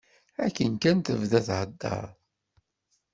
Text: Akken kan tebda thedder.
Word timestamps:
Akken 0.45 0.73
kan 0.81 0.97
tebda 1.05 1.39
thedder. 1.47 2.05